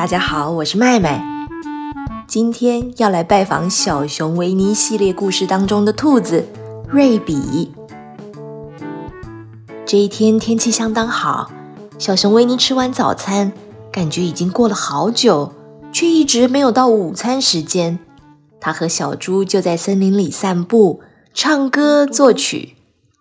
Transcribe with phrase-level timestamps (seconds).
[0.00, 1.22] 大家好，我是麦麦。
[2.26, 6.46] 今天要来拜访小熊维尼系列故事当中的兔子
[6.88, 7.70] 瑞比。
[9.84, 11.50] 这一天天气相当好，
[11.98, 13.52] 小熊维尼吃完早餐，
[13.92, 15.52] 感觉已经过了好久，
[15.92, 17.98] 却一直没有到午餐时间。
[18.58, 21.02] 他和小猪就在森林里散步、
[21.34, 22.70] 唱歌、作曲，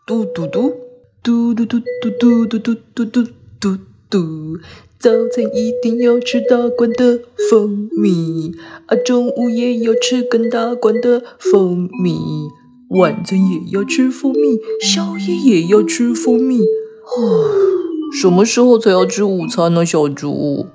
[0.07, 0.73] 嘟嘟嘟，
[1.21, 3.27] 嘟嘟嘟嘟嘟嘟嘟嘟嘟
[3.59, 3.77] 嘟
[4.09, 4.59] 嘟。
[4.99, 8.51] 早餐一定要吃大罐的蜂蜜，
[8.87, 12.49] 啊，中午也要吃更大罐的蜂蜜，
[12.89, 16.59] 晚餐也要吃蜂蜜，宵夜也要吃蜂蜜。
[16.59, 17.47] 哦，
[18.21, 20.67] 什么时候才要吃午餐呢，小猪？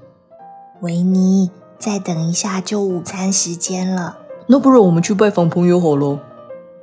[0.80, 4.20] 维尼，再等一下就午餐时间了。
[4.46, 6.18] 那不然我们去拜访朋友好了。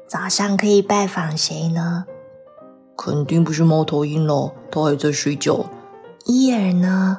[0.06, 2.06] 早上可以拜访谁呢？
[2.96, 5.66] 肯定不是猫头鹰了，它还在睡觉。
[6.28, 7.18] 伊尔呢？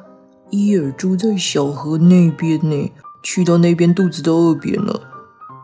[0.53, 2.91] 伊尔住在小河那边呢，
[3.23, 5.01] 去到那边肚子都饿扁了。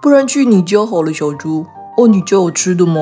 [0.02, 1.68] 不然去你家好了，小猪。
[1.96, 3.00] 哦，你家有吃的吗？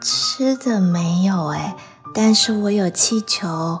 [0.00, 1.76] 吃的没有哎，
[2.12, 3.46] 但是我有气球。
[3.46, 3.80] 哦，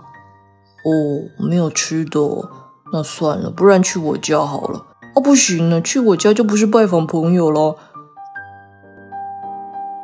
[1.36, 2.20] 没有吃的，
[2.92, 4.86] 那算了，不然去我家好了。
[5.16, 7.76] 哦，不行了，去我家就不是拜访朋友了。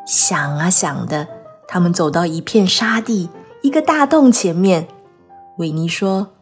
[0.05, 1.29] 想啊想的，
[1.69, 3.31] 他们走到一片沙地，
[3.63, 4.89] 一个大洞前面。
[5.59, 6.38] 维尼说：“嗯。”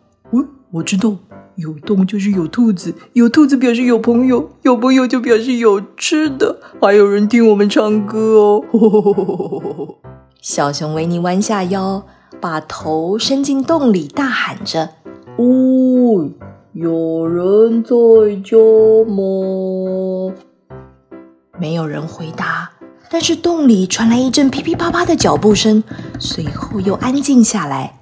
[0.77, 1.17] 我知道，
[1.55, 9.95] 有洞就是有兔子，有兔子表示有朋友，有朋友就表示有吃的，还有人听我们唱歌哦。
[10.43, 12.03] 小熊维尼弯下腰，
[12.43, 14.91] 把头伸进洞里，大喊着
[15.39, 16.29] ：“哦，
[16.75, 17.91] 有人在
[18.45, 18.57] 家
[19.09, 20.35] 吗？”
[21.59, 22.71] 没有人回答，
[23.11, 25.83] 但是洞里传来一阵噼噼啪啪的脚步声，
[26.19, 27.99] 随后又安静下来。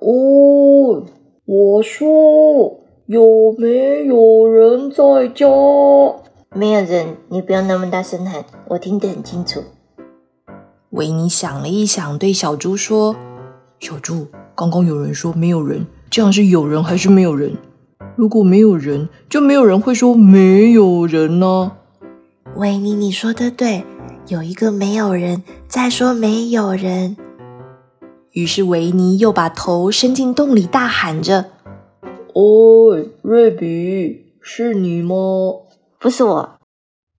[0.00, 1.02] 哦。
[1.46, 5.46] 我说：“有没有人在家？”
[6.56, 9.62] 没有人，你不要那么大声喊，我听得很清楚。
[10.90, 13.14] 维尼想了一想，对小猪说
[13.78, 17.54] ：“小猪，刚刚有人说没有人，这样是有人还是没有人？
[18.16, 21.72] 如果没有人，就没有人会说没有人呢。”
[22.56, 23.84] 维尼，你说的对，
[24.28, 27.18] 有一个没有人在说没有人。
[28.34, 31.52] 于是维尼又把头伸进洞里，大喊着
[32.34, 35.14] ：“哦，瑞比，是你吗？
[36.00, 36.58] 不是我。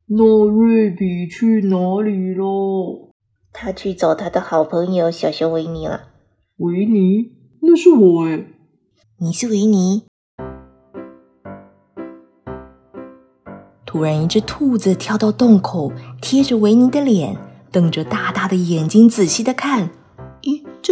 [0.07, 3.09] 那瑞比去哪里了？
[3.53, 6.09] 他去找他的好朋友小熊维尼了。
[6.57, 7.31] 维尼，
[7.61, 8.47] 那是我哎。
[9.19, 10.03] 你是维尼？
[13.85, 17.37] 突然，一只兔子跳到洞口，贴着维尼的脸，
[17.71, 19.91] 瞪着大大的眼睛，仔细的看。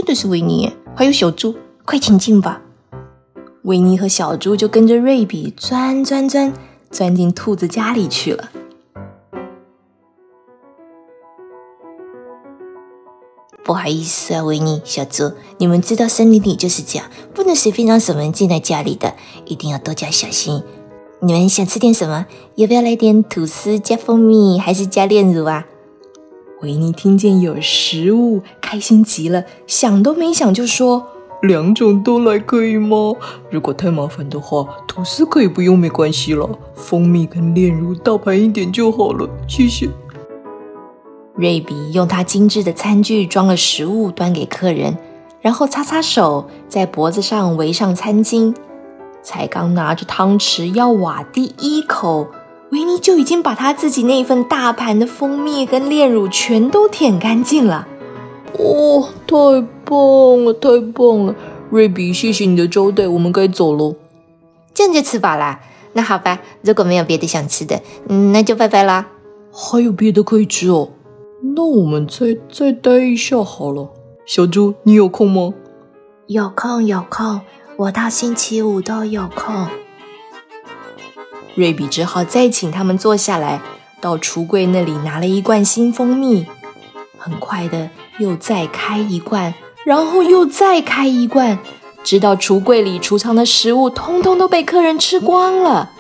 [0.03, 1.55] 真的是维尼，还有小猪，
[1.85, 2.61] 快请进吧！
[3.61, 6.51] 维尼和小猪就跟着瑞比钻钻钻，
[6.91, 8.49] 钻进兔子家里去了。
[13.63, 19.13] 不好意思啊，维尼、小猪，你们知道森林里就是这样，不能随便让什么人进来家里的，
[19.45, 20.61] 一定要多加小心。
[21.21, 22.25] 你们想吃点什么？
[22.55, 25.65] 要不要来点吐司加蜂蜜，还是加炼乳啊？
[26.63, 31.06] 维尼听见有食物，开心极了，想都没想就说
[31.44, 33.13] ：“两种都来可以吗？
[33.51, 36.50] 如果太麻烦的话，吐司可以不用，没关系了。
[36.74, 39.90] 蜂蜜跟炼乳大盘一点就好了，谢谢。”
[41.35, 44.97] 瑞比用他精致的餐具装了食物，端给客人，
[45.41, 48.56] 然后擦擦手，在脖子上围上餐巾，
[49.22, 52.28] 才刚拿着汤匙要挖第一口。
[52.73, 57.88] 维尼就已经把他自己那份大盘的蜂蜜跟炼乳全都舔干净了。
[58.57, 59.38] 哦，太
[59.85, 61.35] 棒了，太棒了！
[61.69, 63.94] 瑞比，谢谢你的招待，我们该走喽。
[64.73, 65.59] 这样就吃饱啦？
[65.94, 69.06] 那好吧，如果没有别的想吃的，那就拜拜啦。
[69.51, 70.89] 还有别的可以吃哦？
[71.56, 73.92] 那我们再再待一下好了。
[74.25, 75.53] 小猪，你有空吗？
[76.25, 77.42] 有空，有空，
[77.77, 79.68] 我到星期五都有空。
[81.55, 83.61] 瑞比只好再请他们坐下来，
[84.01, 86.45] 到橱柜那里拿了一罐新蜂蜜。
[87.17, 89.53] 很快的，又再开一罐，
[89.85, 91.59] 然后又再开一罐，
[92.03, 95.91] 直到橱柜里储藏的食物通通都被客人吃光了。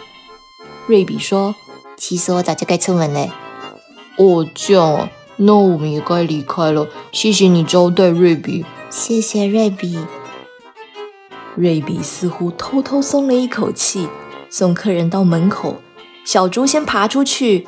[0.87, 1.55] 瑞比说
[1.95, 3.27] ：“其实我早就该出门了。”
[4.17, 6.87] 哦，这样啊，那我们也该离开了。
[7.11, 8.65] 谢谢你招待瑞比。
[8.89, 9.97] 谢谢瑞比。
[11.55, 14.09] 瑞比似乎偷偷松了一口气。
[14.53, 15.77] 送客人到门口，
[16.23, 17.67] 小猪先爬出去。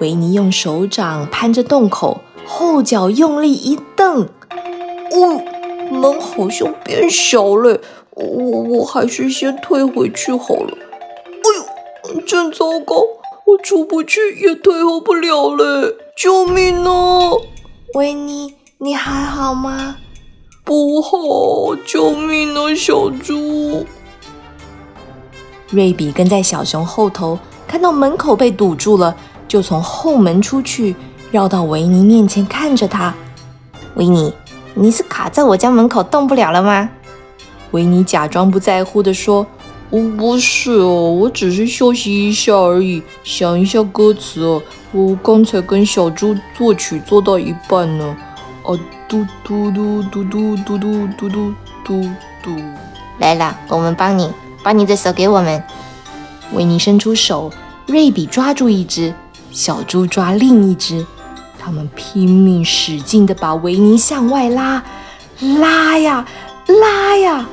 [0.00, 4.22] 维尼用手掌攀着洞口，后脚用力一蹬，
[5.12, 5.40] 哦，
[5.88, 7.80] 门好像变小了。
[8.10, 10.76] 我我还是先退回去好了。
[11.44, 12.96] 哎呦真糟糕，
[13.46, 17.30] 我出不去也退后不了了，救命啊！
[17.94, 19.98] 维尼，你还好吗？
[20.64, 23.86] 不好，救命啊，小猪！
[25.70, 29.14] 瑞比跟在小熊后头，看到门口被堵住了，
[29.48, 30.94] 就从后门出去，
[31.30, 33.14] 绕到维尼面前，看着他。
[33.94, 34.32] 维尼，
[34.74, 36.88] 你是卡在我家门口动不了了吗？
[37.72, 39.44] 维尼假装不在乎地说
[39.90, 44.62] ：“我不是哦，我只是休息一下而已，想一下歌词哦。
[44.92, 48.16] 我刚才跟小猪作曲做到一半呢。
[48.62, 48.70] 啊，
[49.08, 51.52] 嘟嘟嘟嘟嘟嘟嘟嘟嘟
[51.84, 52.10] 嘟
[52.42, 52.50] 嘟。
[53.18, 54.30] 来啦，我们帮你，
[54.66, 55.62] 把你的手给我们。
[56.52, 57.52] 维尼伸出手，
[57.86, 59.14] 瑞比抓住一只，
[59.52, 61.06] 小猪抓另一只。”
[61.56, 64.82] 他们拼命使劲的把维尼向外拉，
[65.60, 66.26] 拉呀
[66.66, 67.46] 拉呀！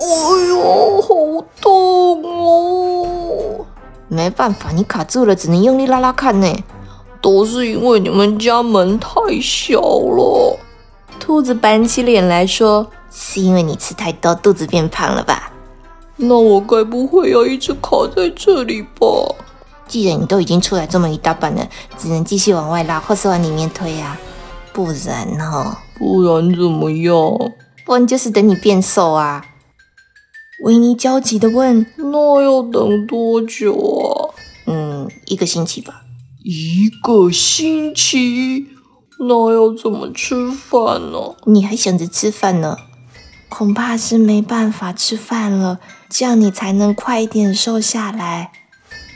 [0.00, 0.06] 哎
[0.48, 3.66] 呦，好痛哦！
[4.08, 6.50] 没办法，你卡住了，只能用力拉拉看呢。
[7.20, 9.10] 都是因为你们家门太
[9.42, 10.58] 小了。
[11.20, 15.50] 兔子板起脸来说：“是因为你吃太多，肚子变胖了吧？”
[16.16, 19.06] 那我该不会要一直卡在这里吧？
[19.86, 21.68] 既然你都已经出来这么一大半了，
[21.98, 24.18] 只能继续往外拉，或是往里面推啊。
[24.72, 25.76] 不然呢？
[25.98, 27.14] 不然怎么样？
[27.84, 29.44] 不然就是等你变瘦啊。
[30.64, 34.32] 维尼焦急的问：“那要等多久啊
[34.66, 36.02] ？”“嗯，一个星期吧。
[36.42, 38.68] ”“一个星期？
[39.18, 42.76] 那要怎么吃饭呢？”“你还想着吃饭呢？
[43.56, 45.78] 恐怕是没办法吃饭了，
[46.08, 48.50] 这样你才能快一点瘦下来。”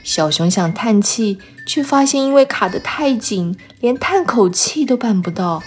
[0.04, 5.60] 小熊想叹气，却发现因为卡得太紧，连叹口气都办不到。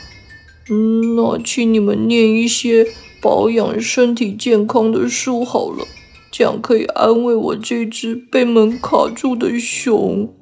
[0.69, 2.88] 嗯，那请你们念一些
[3.21, 5.85] 保养身体健康的书好了，
[6.31, 10.33] 这样可以安慰我这只被门卡住的熊。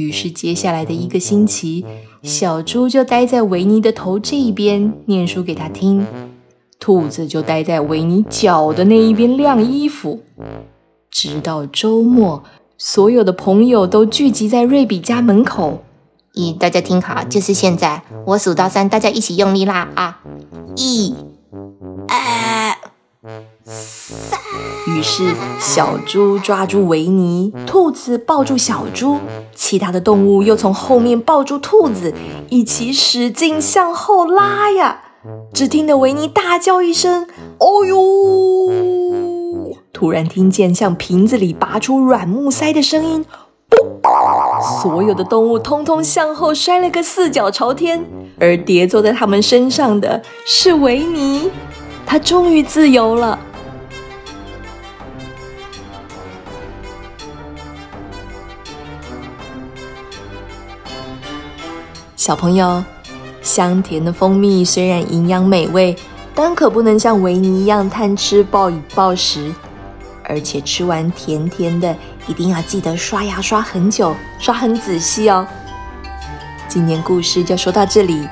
[0.00, 1.84] 于是，接下来的一个星期，
[2.22, 6.06] 小猪就待在维尼的头这一边念书给他听，
[6.78, 10.20] 兔子就待在维尼脚的那一边晾衣服。
[11.10, 12.42] 直到周末，
[12.78, 15.82] 所有的朋友都聚集在瑞比家门口。
[16.34, 20.22] 咦，大家听好，就是现在，我数到三，大家一起用力拉啊！
[20.76, 21.14] 一、
[22.08, 22.99] 二、三。
[24.86, 29.18] 于是，小猪抓住维尼，兔子抱住小猪，
[29.54, 32.14] 其他的动物又从后面抱住兔子，
[32.48, 35.02] 一起使劲向后拉呀！
[35.52, 37.26] 只听得维尼大叫一声
[37.60, 37.98] ：“哦呦！”
[39.92, 43.26] 突然听见像瓶子里拔出软木塞的声音，
[44.82, 48.02] 所有的动物通通向后摔了个四脚朝天，
[48.38, 51.50] 而跌坐在他们身上的是维尼，
[52.10, 53.38] 他终于自由了。
[62.16, 62.82] 小朋友，
[63.40, 65.94] 香甜的蜂蜜虽然营养美味，
[66.34, 69.54] 但可不能像维尼一样贪吃暴饮暴食。
[70.24, 71.96] 而且吃完甜甜的，
[72.26, 75.46] 一定要记得刷牙刷很久，刷很仔细哦。
[76.66, 78.28] 今天故事就说到这里，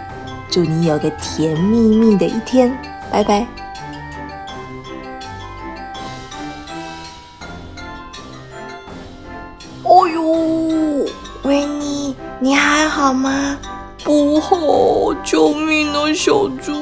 [0.51, 2.77] 祝你有个甜蜜蜜的一天，
[3.13, 3.47] 拜拜。
[12.41, 13.59] 你还好吗？
[14.05, 14.57] 不好，
[15.25, 16.73] 救命啊，小猪！